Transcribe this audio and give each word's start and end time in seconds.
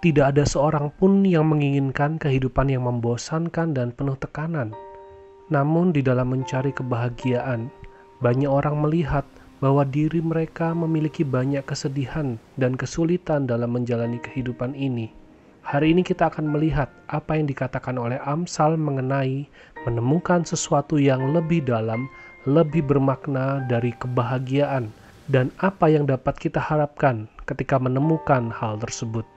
Tidak 0.00 0.32
ada 0.32 0.48
seorang 0.48 0.88
pun 0.96 1.28
yang 1.28 1.52
menginginkan 1.52 2.16
kehidupan 2.16 2.72
yang 2.72 2.88
membosankan 2.88 3.76
dan 3.76 3.92
penuh 3.92 4.16
tekanan. 4.16 4.72
Namun, 5.52 5.92
di 5.92 6.00
dalam 6.00 6.32
mencari 6.32 6.72
kebahagiaan, 6.72 7.68
banyak 8.24 8.48
orang 8.48 8.80
melihat 8.80 9.28
bahwa 9.60 9.84
diri 9.84 10.24
mereka 10.24 10.72
memiliki 10.72 11.20
banyak 11.20 11.60
kesedihan 11.68 12.40
dan 12.56 12.80
kesulitan 12.80 13.44
dalam 13.44 13.76
menjalani 13.76 14.16
kehidupan 14.24 14.72
ini. 14.72 15.12
Hari 15.68 15.92
ini 15.92 16.00
kita 16.00 16.32
akan 16.32 16.48
melihat 16.48 16.88
apa 17.12 17.36
yang 17.36 17.44
dikatakan 17.44 18.00
oleh 18.00 18.16
Amsal 18.24 18.80
mengenai 18.80 19.44
menemukan 19.84 20.48
sesuatu 20.48 20.96
yang 20.96 21.36
lebih 21.36 21.60
dalam, 21.68 22.08
lebih 22.48 22.88
bermakna 22.88 23.68
dari 23.68 23.92
kebahagiaan, 24.00 24.88
dan 25.28 25.52
apa 25.60 25.92
yang 25.92 26.08
dapat 26.08 26.40
kita 26.40 26.56
harapkan 26.56 27.28
ketika 27.44 27.76
menemukan 27.76 28.48
hal 28.48 28.80
tersebut. 28.80 29.28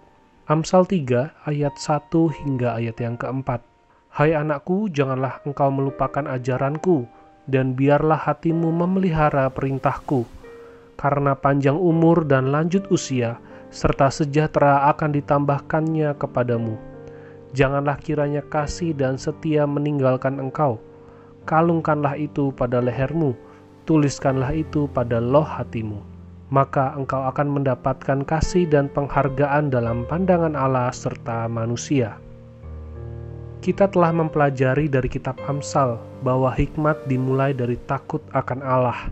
Amsal 0.53 0.85
3 0.85 1.49
ayat 1.49 1.81
1 1.81 2.13
hingga 2.45 2.77
ayat 2.77 3.02
yang 3.02 3.17
keempat. 3.17 3.66
Hai 4.13 4.38
anakku, 4.38 4.85
janganlah 4.85 5.41
engkau 5.49 5.73
melupakan 5.73 6.30
ajaranku, 6.30 7.09
dan 7.49 7.73
biarlah 7.73 8.21
hatimu 8.21 8.70
memelihara 8.70 9.49
perintahku. 9.49 10.30
Karena 10.94 11.34
panjang 11.34 11.73
umur 11.73 12.21
dan 12.30 12.53
lanjut 12.53 12.85
usia, 12.94 13.41
serta 13.73 14.13
sejahtera 14.13 14.94
akan 14.94 15.17
ditambahkannya 15.17 16.13
kepadamu. 16.21 16.77
Janganlah 17.58 17.97
kiranya 17.97 18.45
kasih 18.45 18.94
dan 18.94 19.17
setia 19.17 19.66
meninggalkan 19.66 20.38
engkau. 20.38 20.77
Kalungkanlah 21.49 22.13
itu 22.13 22.53
pada 22.53 22.77
lehermu, 22.77 23.33
tuliskanlah 23.89 24.53
itu 24.53 24.85
pada 24.85 25.17
loh 25.17 25.49
hatimu 25.49 26.12
maka 26.53 26.93
engkau 26.93 27.25
akan 27.34 27.49
mendapatkan 27.49 28.21
kasih 28.30 28.70
dan 28.70 28.85
penghargaan 28.94 29.73
dalam 29.73 30.05
pandangan 30.05 30.53
Allah 30.53 30.94
serta 30.94 31.50
manusia. 31.50 32.22
Kita 33.66 33.89
telah 33.89 34.14
mempelajari 34.14 34.86
dari 34.86 35.09
kitab 35.09 35.33
Amsal 35.50 35.97
bahwa 36.22 36.53
hikmat 36.53 37.09
dimulai 37.09 37.58
dari 37.58 37.73
takut 37.89 38.22
akan 38.38 38.61
Allah. 38.61 39.09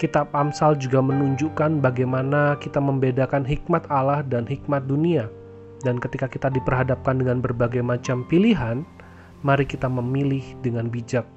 Kitab 0.00 0.32
Amsal 0.32 0.80
juga 0.80 1.04
menunjukkan 1.04 1.84
bagaimana 1.84 2.56
kita 2.56 2.80
membedakan 2.80 3.44
hikmat 3.44 3.84
Allah 3.92 4.24
dan 4.24 4.48
hikmat 4.48 4.88
dunia. 4.88 5.28
Dan 5.84 6.00
ketika 6.00 6.32
kita 6.32 6.48
diperhadapkan 6.48 7.20
dengan 7.20 7.44
berbagai 7.44 7.84
macam 7.84 8.24
pilihan, 8.24 8.88
mari 9.44 9.68
kita 9.68 9.84
memilih 9.84 10.42
dengan 10.64 10.88
bijak. 10.88 11.28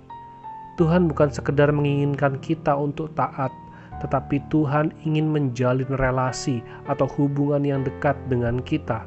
Tuhan 0.80 1.12
bukan 1.12 1.34
sekedar 1.34 1.74
menginginkan 1.74 2.40
kita 2.40 2.78
untuk 2.78 3.12
taat, 3.18 3.52
tetapi 4.04 4.42
Tuhan 4.54 4.94
ingin 5.06 5.30
menjalin 5.30 5.90
relasi 5.98 6.62
atau 6.86 7.10
hubungan 7.18 7.66
yang 7.66 7.82
dekat 7.82 8.16
dengan 8.30 8.62
kita. 8.62 9.06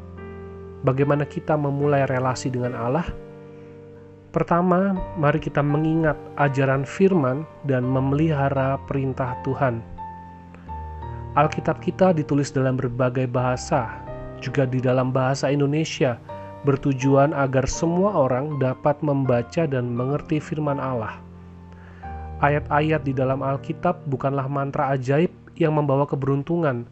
Bagaimana 0.83 1.29
kita 1.29 1.55
memulai 1.61 2.09
relasi 2.09 2.49
dengan 2.49 2.73
Allah? 2.73 3.05
Pertama, 4.31 4.95
mari 5.19 5.43
kita 5.43 5.59
mengingat 5.59 6.15
ajaran 6.39 6.87
firman 6.87 7.43
dan 7.67 7.83
memelihara 7.83 8.79
perintah 8.87 9.35
Tuhan. 9.43 9.83
Alkitab 11.35 11.83
kita 11.83 12.15
ditulis 12.15 12.51
dalam 12.55 12.79
berbagai 12.79 13.27
bahasa, 13.27 13.91
juga 14.39 14.67
di 14.67 14.79
dalam 14.79 15.11
bahasa 15.11 15.51
Indonesia, 15.51 16.19
bertujuan 16.63 17.35
agar 17.35 17.67
semua 17.67 18.15
orang 18.15 18.59
dapat 18.63 18.99
membaca 19.03 19.67
dan 19.67 19.91
mengerti 19.91 20.39
firman 20.43 20.79
Allah. 20.79 21.19
Ayat-ayat 22.41 23.05
di 23.05 23.13
dalam 23.13 23.45
Alkitab 23.45 24.09
bukanlah 24.09 24.49
mantra 24.49 24.97
ajaib 24.97 25.29
yang 25.61 25.77
membawa 25.77 26.09
keberuntungan, 26.09 26.89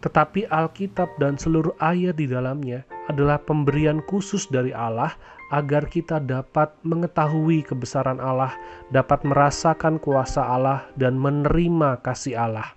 tetapi 0.00 0.48
Alkitab 0.48 1.20
dan 1.20 1.36
seluruh 1.36 1.76
ayat 1.84 2.16
di 2.16 2.24
dalamnya 2.24 2.80
adalah 3.12 3.36
pemberian 3.36 4.00
khusus 4.08 4.48
dari 4.48 4.72
Allah 4.72 5.12
agar 5.52 5.86
kita 5.86 6.16
dapat 6.18 6.72
mengetahui 6.82 7.62
kebesaran 7.68 8.18
Allah, 8.18 8.56
dapat 8.88 9.22
merasakan 9.22 10.00
kuasa 10.00 10.42
Allah, 10.42 10.88
dan 10.98 11.20
menerima 11.20 12.02
kasih 12.02 12.34
Allah. 12.34 12.72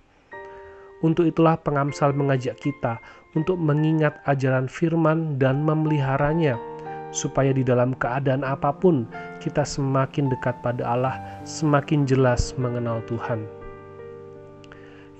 Untuk 1.00 1.24
itulah 1.24 1.56
pengamsal 1.56 2.12
mengajak 2.12 2.60
kita 2.60 3.00
untuk 3.32 3.56
mengingat 3.56 4.20
ajaran 4.28 4.68
firman 4.68 5.40
dan 5.40 5.64
memeliharanya 5.64 6.60
supaya 7.10 7.50
di 7.50 7.66
dalam 7.66 7.94
keadaan 7.98 8.46
apa 8.46 8.70
pun 8.74 9.06
kita 9.42 9.66
semakin 9.66 10.30
dekat 10.30 10.58
pada 10.62 10.86
Allah, 10.86 11.16
semakin 11.42 12.06
jelas 12.06 12.54
mengenal 12.58 13.02
Tuhan. 13.10 13.46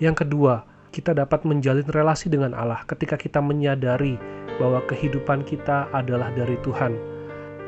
Yang 0.00 0.26
kedua, 0.26 0.64
kita 0.90 1.14
dapat 1.14 1.46
menjalin 1.46 1.86
relasi 1.94 2.26
dengan 2.26 2.50
Allah 2.56 2.82
ketika 2.86 3.14
kita 3.14 3.38
menyadari 3.38 4.18
bahwa 4.58 4.82
kehidupan 4.90 5.46
kita 5.46 5.86
adalah 5.94 6.34
dari 6.34 6.58
Tuhan. 6.66 6.98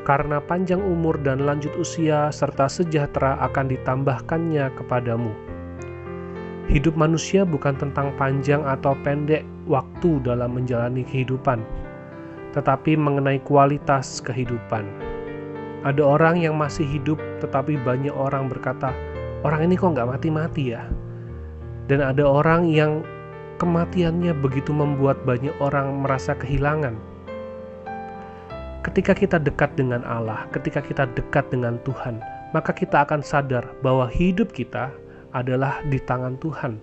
Karena 0.03 0.43
panjang 0.43 0.83
umur 0.83 1.15
dan 1.23 1.47
lanjut 1.47 1.71
usia 1.79 2.27
serta 2.27 2.67
sejahtera 2.67 3.39
akan 3.39 3.71
ditambahkannya 3.71 4.67
kepadamu. 4.75 5.31
Hidup 6.67 6.99
manusia 6.99 7.47
bukan 7.47 7.79
tentang 7.79 8.11
panjang 8.19 8.59
atau 8.67 8.95
pendek 9.03 9.47
waktu 9.63 10.19
dalam 10.27 10.59
menjalani 10.59 11.07
kehidupan, 11.07 11.63
tetapi 12.53 12.93
mengenai 12.93 13.41
kualitas 13.41 14.21
kehidupan. 14.21 14.85
Ada 15.83 15.99
orang 15.99 16.39
yang 16.39 16.55
masih 16.55 16.87
hidup, 16.87 17.19
tetapi 17.43 17.75
banyak 17.81 18.13
orang 18.13 18.47
berkata, 18.47 18.95
"Orang 19.43 19.67
ini 19.67 19.75
kok 19.75 19.91
nggak 19.91 20.07
mati-mati 20.07 20.71
ya?" 20.71 20.87
Dan 21.91 21.99
ada 21.99 22.23
orang 22.23 22.71
yang 22.71 23.03
kematiannya 23.59 24.31
begitu 24.39 24.71
membuat 24.71 25.19
banyak 25.27 25.51
orang 25.59 26.05
merasa 26.05 26.31
kehilangan. 26.39 26.95
Ketika 28.83 29.11
kita 29.11 29.37
dekat 29.39 29.75
dengan 29.75 30.03
Allah, 30.07 30.47
ketika 30.55 30.79
kita 30.79 31.09
dekat 31.11 31.51
dengan 31.51 31.75
Tuhan, 31.83 32.23
maka 32.55 32.71
kita 32.71 33.03
akan 33.03 33.19
sadar 33.19 33.67
bahwa 33.83 34.07
hidup 34.07 34.55
kita 34.55 34.91
adalah 35.35 35.83
di 35.91 35.99
tangan 35.99 36.39
Tuhan, 36.39 36.79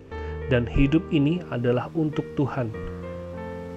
dan 0.52 0.66
hidup 0.66 1.04
ini 1.14 1.40
adalah 1.54 1.88
untuk 1.94 2.26
Tuhan 2.34 2.89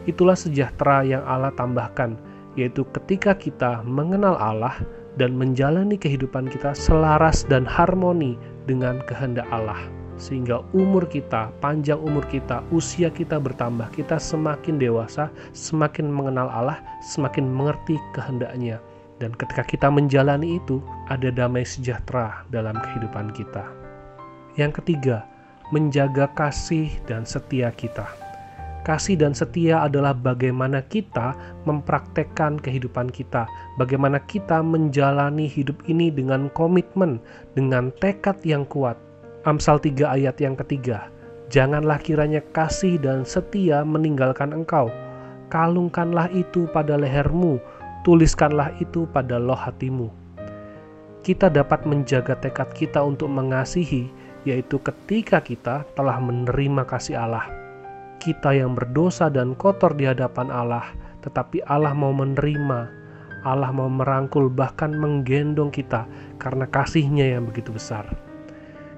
Itulah 0.03 0.35
sejahtera 0.35 1.03
yang 1.07 1.23
Allah 1.23 1.55
tambahkan, 1.55 2.19
yaitu 2.59 2.83
ketika 2.91 3.33
kita 3.33 3.81
mengenal 3.87 4.35
Allah 4.35 4.75
dan 5.15 5.37
menjalani 5.37 5.95
kehidupan 5.95 6.49
kita 6.49 6.73
selaras 6.73 7.45
dan 7.47 7.63
harmoni 7.63 8.35
dengan 8.65 9.01
kehendak 9.05 9.45
Allah. 9.53 9.79
Sehingga 10.13 10.61
umur 10.77 11.09
kita, 11.09 11.49
panjang 11.57 11.97
umur 11.97 12.23
kita, 12.29 12.61
usia 12.69 13.09
kita 13.09 13.41
bertambah, 13.41 13.89
kita 13.97 14.21
semakin 14.21 14.77
dewasa, 14.77 15.33
semakin 15.57 16.05
mengenal 16.05 16.47
Allah, 16.53 16.79
semakin 17.01 17.49
mengerti 17.49 17.97
kehendaknya. 18.13 18.77
Dan 19.17 19.33
ketika 19.33 19.65
kita 19.65 19.87
menjalani 19.89 20.61
itu, 20.61 20.83
ada 21.09 21.33
damai 21.33 21.65
sejahtera 21.65 22.45
dalam 22.53 22.77
kehidupan 22.77 23.33
kita. 23.33 23.65
Yang 24.53 24.83
ketiga, 24.83 25.25
menjaga 25.73 26.29
kasih 26.37 26.93
dan 27.09 27.25
setia 27.25 27.73
kita. 27.73 28.22
Kasih 28.83 29.15
dan 29.15 29.31
setia 29.31 29.79
adalah 29.79 30.11
bagaimana 30.11 30.83
kita 30.83 31.31
mempraktekkan 31.63 32.59
kehidupan 32.59 33.07
kita, 33.15 33.47
bagaimana 33.79 34.19
kita 34.27 34.59
menjalani 34.59 35.47
hidup 35.47 35.79
ini 35.87 36.11
dengan 36.11 36.51
komitmen, 36.51 37.23
dengan 37.55 37.95
tekad 38.03 38.35
yang 38.43 38.67
kuat. 38.67 38.99
Amsal 39.47 39.79
3 39.79 40.03
ayat 40.19 40.35
yang 40.43 40.59
ketiga, 40.59 41.07
Janganlah 41.47 41.95
kiranya 42.03 42.43
kasih 42.51 42.99
dan 42.99 43.23
setia 43.23 43.87
meninggalkan 43.87 44.51
engkau. 44.51 44.91
Kalungkanlah 45.47 46.27
itu 46.35 46.67
pada 46.75 46.99
lehermu, 46.99 47.63
tuliskanlah 48.03 48.75
itu 48.83 49.07
pada 49.15 49.39
loh 49.39 49.55
hatimu. 49.55 50.11
Kita 51.23 51.47
dapat 51.47 51.87
menjaga 51.87 52.35
tekad 52.35 52.67
kita 52.75 52.99
untuk 52.99 53.31
mengasihi, 53.31 54.11
yaitu 54.43 54.75
ketika 54.83 55.39
kita 55.39 55.87
telah 55.95 56.19
menerima 56.19 56.83
kasih 56.83 57.15
Allah 57.15 57.62
kita 58.21 58.53
yang 58.53 58.77
berdosa 58.77 59.31
dan 59.31 59.57
kotor 59.57 59.95
di 59.95 60.05
hadapan 60.05 60.51
Allah, 60.51 60.85
tetapi 61.23 61.63
Allah 61.65 61.95
mau 61.95 62.11
menerima, 62.11 62.89
Allah 63.43 63.71
mau 63.71 63.87
merangkul, 63.91 64.47
bahkan 64.51 64.91
menggendong 64.95 65.71
kita 65.71 66.07
karena 66.39 66.67
kasihnya 66.67 67.35
yang 67.39 67.47
begitu 67.47 67.71
besar. 67.71 68.07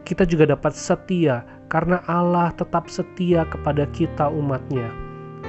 Kita 0.06 0.21
juga 0.21 0.53
dapat 0.53 0.77
setia 0.77 1.41
karena 1.69 2.01
Allah 2.06 2.53
tetap 2.53 2.89
setia 2.89 3.45
kepada 3.50 3.89
kita 3.89 4.29
umatnya. 4.29 4.89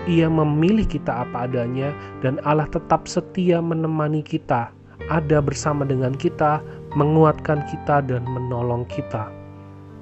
Ia 0.09 0.29
memilih 0.33 0.89
kita 0.89 1.29
apa 1.29 1.49
adanya 1.49 1.93
dan 2.25 2.41
Allah 2.45 2.69
tetap 2.73 3.05
setia 3.05 3.61
menemani 3.61 4.25
kita, 4.25 4.73
ada 5.13 5.39
bersama 5.45 5.85
dengan 5.85 6.17
kita, 6.17 6.65
menguatkan 6.97 7.69
kita 7.69 8.01
dan 8.05 8.25
menolong 8.25 8.89
kita. 8.89 9.29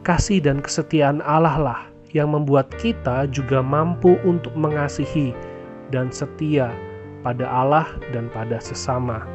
Kasih 0.06 0.38
dan 0.38 0.60
kesetiaan 0.62 1.25
Allah 1.25 1.56
lah 1.58 1.94
yang 2.14 2.31
membuat 2.31 2.70
kita 2.78 3.26
juga 3.28 3.61
mampu 3.61 4.16
untuk 4.22 4.55
mengasihi 4.55 5.34
dan 5.90 6.14
setia 6.14 6.70
pada 7.26 7.44
Allah 7.44 7.90
dan 8.14 8.31
pada 8.31 8.62
sesama. 8.62 9.26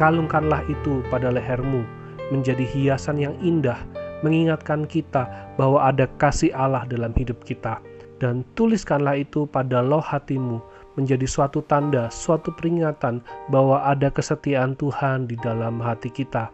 Kalungkanlah 0.00 0.64
itu 0.72 1.04
pada 1.12 1.28
lehermu 1.28 1.84
menjadi 2.32 2.64
hiasan 2.64 3.20
yang 3.20 3.36
indah, 3.44 3.76
mengingatkan 4.24 4.88
kita 4.88 5.28
bahwa 5.60 5.92
ada 5.92 6.08
kasih 6.16 6.50
Allah 6.56 6.88
dalam 6.88 7.12
hidup 7.14 7.44
kita. 7.44 7.78
Dan 8.18 8.42
tuliskanlah 8.58 9.22
itu 9.22 9.46
pada 9.46 9.78
loh 9.78 10.02
hatimu 10.02 10.58
menjadi 10.98 11.22
suatu 11.22 11.62
tanda, 11.70 12.10
suatu 12.10 12.50
peringatan 12.50 13.22
bahwa 13.54 13.78
ada 13.86 14.10
kesetiaan 14.10 14.74
Tuhan 14.74 15.30
di 15.30 15.38
dalam 15.38 15.78
hati 15.78 16.10
kita. 16.10 16.50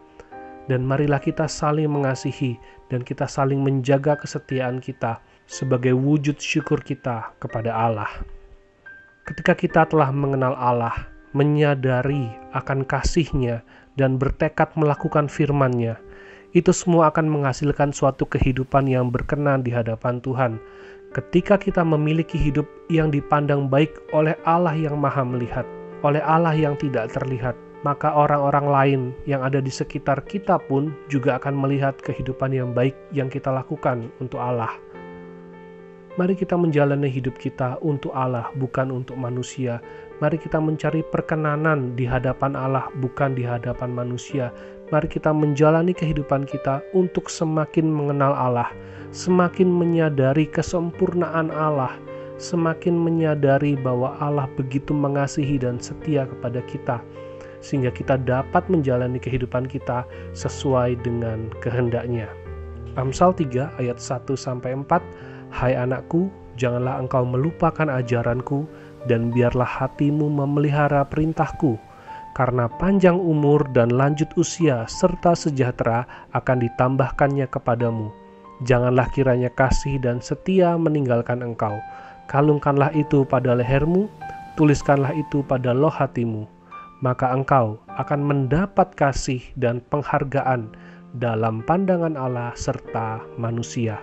Dan 0.69 0.85
marilah 0.85 1.21
kita 1.21 1.49
saling 1.49 1.89
mengasihi 1.89 2.57
dan 2.89 3.01
kita 3.01 3.25
saling 3.25 3.61
menjaga 3.61 4.17
kesetiaan 4.17 4.81
kita 4.81 5.21
sebagai 5.45 5.93
wujud 5.93 6.37
syukur 6.41 6.81
kita 6.81 7.33
kepada 7.37 7.73
Allah. 7.73 8.09
Ketika 9.25 9.57
kita 9.57 9.81
telah 9.89 10.13
mengenal 10.13 10.53
Allah, 10.53 11.09
menyadari 11.33 12.29
akan 12.53 12.85
kasihnya, 12.85 13.65
dan 13.95 14.19
bertekad 14.19 14.75
melakukan 14.75 15.31
firman-Nya, 15.31 15.97
itu 16.55 16.71
semua 16.71 17.11
akan 17.11 17.27
menghasilkan 17.31 17.91
suatu 17.91 18.27
kehidupan 18.27 18.87
yang 18.87 19.11
berkenan 19.11 19.63
di 19.63 19.71
hadapan 19.71 20.19
Tuhan. 20.23 20.59
Ketika 21.15 21.55
kita 21.55 21.83
memiliki 21.83 22.35
hidup 22.35 22.67
yang 22.91 23.07
dipandang 23.07 23.71
baik 23.71 23.91
oleh 24.11 24.35
Allah 24.43 24.75
yang 24.75 24.99
Maha 24.99 25.23
Melihat, 25.23 25.63
oleh 26.03 26.19
Allah 26.23 26.51
yang 26.51 26.75
tidak 26.75 27.11
terlihat, 27.15 27.55
maka 27.87 28.11
orang-orang 28.11 28.67
lain 28.67 29.01
yang 29.23 29.43
ada 29.43 29.63
di 29.63 29.71
sekitar 29.71 30.23
kita 30.27 30.59
pun 30.67 30.91
juga 31.07 31.39
akan 31.39 31.55
melihat 31.55 31.95
kehidupan 32.03 32.51
yang 32.51 32.75
baik 32.75 32.95
yang 33.15 33.31
kita 33.31 33.51
lakukan 33.51 34.11
untuk 34.19 34.43
Allah. 34.43 34.71
Mari 36.15 36.31
kita 36.31 36.55
menjalani 36.55 37.11
hidup 37.11 37.35
kita 37.35 37.75
untuk 37.83 38.15
Allah, 38.15 38.47
bukan 38.55 38.87
untuk 38.87 39.19
manusia. 39.19 39.83
Mari 40.23 40.39
kita 40.39 40.63
mencari 40.63 41.03
perkenanan 41.11 41.91
di 41.99 42.07
hadapan 42.07 42.55
Allah, 42.55 42.87
bukan 43.03 43.35
di 43.35 43.43
hadapan 43.43 43.91
manusia. 43.91 44.47
Mari 44.95 45.11
kita 45.11 45.35
menjalani 45.35 45.91
kehidupan 45.91 46.47
kita 46.47 46.79
untuk 46.95 47.27
semakin 47.27 47.91
mengenal 47.91 48.31
Allah, 48.31 48.71
semakin 49.11 49.67
menyadari 49.67 50.47
kesempurnaan 50.47 51.51
Allah, 51.51 51.91
semakin 52.39 52.95
menyadari 52.95 53.75
bahwa 53.75 54.15
Allah 54.23 54.47
begitu 54.55 54.95
mengasihi 54.95 55.59
dan 55.59 55.83
setia 55.83 56.31
kepada 56.31 56.63
kita, 56.63 57.03
sehingga 57.59 57.91
kita 57.91 58.15
dapat 58.23 58.63
menjalani 58.71 59.19
kehidupan 59.19 59.67
kita 59.67 60.07
sesuai 60.31 60.95
dengan 61.03 61.51
kehendaknya. 61.59 62.31
Amsal 62.95 63.35
3 63.35 63.75
ayat 63.83 63.99
1 63.99 64.39
sampai 64.39 64.71
4 64.71 65.34
Hai 65.53 65.77
anakku, 65.77 66.29
janganlah 66.57 67.01
engkau 67.01 67.25
melupakan 67.25 67.89
ajaranku 67.89 68.65
dan 69.05 69.29
biarlah 69.29 69.67
hatimu 69.67 70.29
memelihara 70.29 71.05
perintahku 71.05 71.77
karena 72.35 72.67
panjang 72.67 73.15
umur 73.15 73.63
dan 73.71 73.89
lanjut 73.95 74.27
usia 74.35 74.83
serta 74.91 75.33
sejahtera 75.33 76.03
akan 76.35 76.67
ditambahkannya 76.67 77.47
kepadamu. 77.47 78.11
Janganlah 78.67 79.07
kiranya 79.15 79.47
kasih 79.55 79.99
dan 80.03 80.19
setia 80.19 80.75
meninggalkan 80.75 81.39
engkau. 81.39 81.79
Kalungkanlah 82.27 82.91
itu 82.91 83.23
pada 83.23 83.55
lehermu, 83.55 84.11
tuliskanlah 84.59 85.15
itu 85.15 85.43
pada 85.47 85.71
loh 85.71 85.91
hatimu. 85.91 86.43
Maka 86.99 87.31
engkau 87.31 87.79
akan 87.95 88.19
mendapat 88.23 88.91
kasih 88.95 89.43
dan 89.55 89.79
penghargaan 89.91 90.71
dalam 91.15 91.63
pandangan 91.63 92.19
Allah 92.19 92.51
serta 92.55 93.23
manusia. 93.39 93.99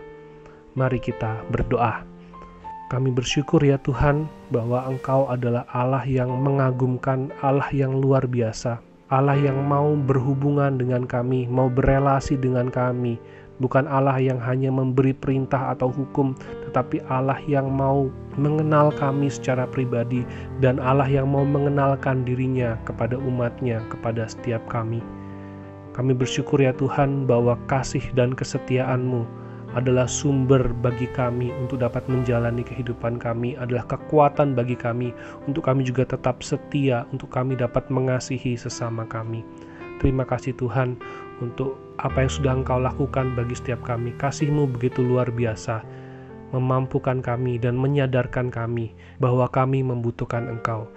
Mari 0.72 1.04
kita 1.04 1.44
berdoa. 1.52 2.00
Kami 2.88 3.12
bersyukur 3.12 3.60
ya 3.60 3.76
Tuhan 3.76 4.24
bahwa 4.48 4.88
Engkau 4.88 5.28
adalah 5.28 5.68
Allah 5.68 6.00
yang 6.08 6.32
mengagumkan, 6.40 7.28
Allah 7.44 7.68
yang 7.76 8.00
luar 8.00 8.24
biasa, 8.24 8.80
Allah 9.12 9.36
yang 9.36 9.60
mau 9.68 9.92
berhubungan 9.92 10.80
dengan 10.80 11.04
kami, 11.04 11.44
mau 11.44 11.68
berelasi 11.68 12.40
dengan 12.40 12.72
kami, 12.72 13.20
bukan 13.60 13.84
Allah 13.84 14.16
yang 14.16 14.40
hanya 14.40 14.72
memberi 14.72 15.12
perintah 15.12 15.76
atau 15.76 15.92
hukum, 15.92 16.32
tetapi 16.64 17.04
Allah 17.12 17.36
yang 17.44 17.68
mau 17.68 18.08
mengenal 18.40 18.88
kami 18.96 19.28
secara 19.28 19.68
pribadi 19.68 20.24
dan 20.64 20.80
Allah 20.80 21.04
yang 21.04 21.28
mau 21.28 21.44
mengenalkan 21.44 22.24
dirinya 22.24 22.80
kepada 22.88 23.20
umatnya, 23.20 23.84
kepada 23.92 24.24
setiap 24.24 24.64
kami. 24.72 25.04
Kami 25.92 26.16
bersyukur 26.16 26.64
ya 26.64 26.72
Tuhan 26.72 27.28
bahwa 27.28 27.60
kasih 27.68 28.08
dan 28.16 28.32
kesetiaan-Mu 28.32 29.41
adalah 29.72 30.04
sumber 30.04 30.72
bagi 30.84 31.08
kami 31.12 31.48
untuk 31.56 31.80
dapat 31.80 32.04
menjalani 32.08 32.60
kehidupan 32.60 33.16
kami, 33.16 33.56
adalah 33.56 33.88
kekuatan 33.88 34.52
bagi 34.52 34.76
kami 34.76 35.16
untuk 35.48 35.64
kami 35.64 35.84
juga 35.84 36.04
tetap 36.04 36.44
setia, 36.44 37.08
untuk 37.12 37.32
kami 37.32 37.56
dapat 37.56 37.88
mengasihi 37.88 38.56
sesama 38.56 39.08
kami. 39.08 39.40
Terima 40.02 40.26
kasih 40.26 40.52
Tuhan 40.58 40.98
untuk 41.38 41.78
apa 42.02 42.26
yang 42.26 42.32
sudah 42.32 42.52
Engkau 42.58 42.82
lakukan 42.82 43.32
bagi 43.38 43.54
setiap 43.54 43.80
kami. 43.86 44.12
Kasih-Mu 44.18 44.66
begitu 44.66 45.00
luar 45.00 45.30
biasa, 45.30 45.80
memampukan 46.52 47.24
kami 47.24 47.56
dan 47.56 47.78
menyadarkan 47.78 48.52
kami 48.52 48.92
bahwa 49.22 49.48
kami 49.48 49.80
membutuhkan 49.80 50.52
Engkau. 50.52 50.90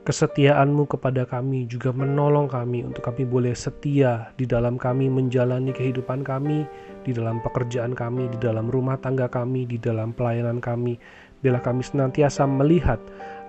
Kesetiaanmu 0.00 0.88
kepada 0.88 1.28
kami 1.28 1.68
juga 1.68 1.92
menolong 1.92 2.48
kami 2.48 2.88
untuk 2.88 3.04
kami 3.04 3.28
boleh 3.28 3.52
setia 3.52 4.32
di 4.40 4.48
dalam 4.48 4.80
kami 4.80 5.12
menjalani 5.12 5.76
kehidupan 5.76 6.24
kami, 6.24 6.64
di 7.04 7.12
dalam 7.12 7.36
pekerjaan 7.44 7.92
kami, 7.92 8.32
di 8.32 8.40
dalam 8.40 8.72
rumah 8.72 8.96
tangga 8.96 9.28
kami, 9.28 9.68
di 9.68 9.76
dalam 9.76 10.16
pelayanan 10.16 10.56
kami. 10.56 10.96
Bila 11.44 11.60
kami 11.60 11.84
senantiasa 11.84 12.48
melihat 12.48 12.96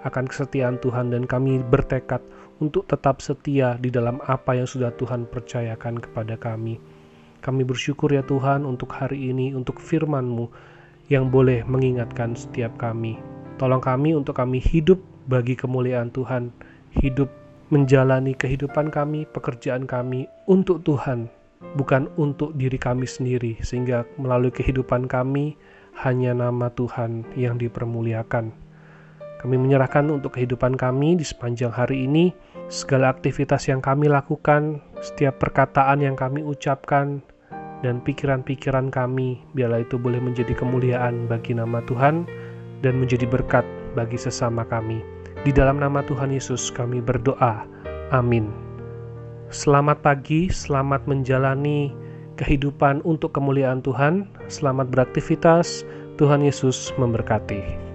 akan 0.04 0.28
kesetiaan 0.28 0.76
Tuhan 0.84 1.16
dan 1.16 1.24
kami 1.24 1.64
bertekad 1.72 2.20
untuk 2.60 2.84
tetap 2.84 3.24
setia 3.24 3.80
di 3.80 3.88
dalam 3.88 4.20
apa 4.28 4.52
yang 4.52 4.68
sudah 4.68 4.92
Tuhan 5.00 5.32
percayakan 5.32 6.04
kepada 6.04 6.36
kami. 6.36 6.84
Kami 7.40 7.64
bersyukur 7.64 8.12
ya 8.12 8.28
Tuhan 8.28 8.68
untuk 8.68 8.92
hari 8.92 9.32
ini, 9.32 9.56
untuk 9.56 9.80
firman-Mu 9.80 10.52
yang 11.08 11.32
boleh 11.32 11.64
mengingatkan 11.64 12.36
setiap 12.36 12.76
kami. 12.76 13.16
Tolong 13.56 13.80
kami 13.80 14.20
untuk 14.20 14.36
kami 14.36 14.60
hidup 14.60 15.00
bagi 15.32 15.56
kemuliaan 15.56 16.12
Tuhan, 16.12 16.52
hidup 17.00 17.32
menjalani 17.72 18.36
kehidupan 18.36 18.92
kami, 18.92 19.24
pekerjaan 19.32 19.88
kami 19.88 20.28
untuk 20.52 20.84
Tuhan, 20.84 21.32
bukan 21.80 22.12
untuk 22.20 22.52
diri 22.60 22.76
kami 22.76 23.08
sendiri, 23.08 23.56
sehingga 23.64 24.04
melalui 24.20 24.52
kehidupan 24.52 25.08
kami 25.08 25.56
hanya 26.04 26.36
nama 26.36 26.68
Tuhan 26.76 27.24
yang 27.40 27.56
dipermuliakan. 27.56 28.52
Kami 29.40 29.56
menyerahkan 29.56 30.12
untuk 30.12 30.36
kehidupan 30.36 30.76
kami 30.76 31.16
di 31.16 31.24
sepanjang 31.24 31.72
hari 31.72 32.06
ini, 32.06 32.36
segala 32.68 33.10
aktivitas 33.10 33.72
yang 33.72 33.80
kami 33.80 34.12
lakukan, 34.12 34.84
setiap 35.00 35.40
perkataan 35.40 36.04
yang 36.04 36.20
kami 36.20 36.44
ucapkan, 36.44 37.24
dan 37.82 38.04
pikiran-pikiran 38.04 38.94
kami, 38.94 39.42
biarlah 39.58 39.82
itu 39.82 39.98
boleh 39.98 40.22
menjadi 40.22 40.54
kemuliaan 40.54 41.26
bagi 41.26 41.58
nama 41.58 41.82
Tuhan 41.90 42.30
dan 42.86 42.94
menjadi 43.02 43.26
berkat 43.26 43.66
bagi 43.98 44.22
sesama 44.22 44.62
kami. 44.70 45.21
Di 45.42 45.50
dalam 45.50 45.82
nama 45.82 46.06
Tuhan 46.06 46.30
Yesus 46.30 46.70
kami 46.70 47.02
berdoa. 47.02 47.66
Amin. 48.14 48.54
Selamat 49.50 49.98
pagi, 50.06 50.54
selamat 50.54 51.10
menjalani 51.10 51.90
kehidupan 52.38 53.02
untuk 53.02 53.34
kemuliaan 53.34 53.82
Tuhan. 53.82 54.30
Selamat 54.54 54.94
beraktivitas. 54.94 55.82
Tuhan 56.22 56.46
Yesus 56.46 56.94
memberkati. 57.02 57.91